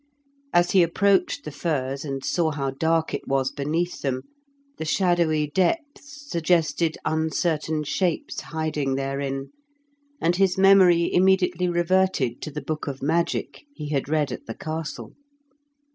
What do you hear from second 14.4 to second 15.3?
the castle.